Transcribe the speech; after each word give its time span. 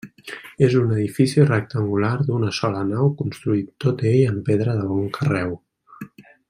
És 0.67 0.77
un 0.77 0.93
edifici 0.95 1.43
rectangular 1.49 2.13
d'una 2.31 2.51
sola 2.61 2.81
nau, 2.93 3.13
construït 3.21 3.71
tot 3.85 4.05
ell 4.13 4.19
en 4.33 4.43
pedra 4.49 4.79
de 4.81 4.89
bon 4.95 5.09
carreu. 5.19 5.59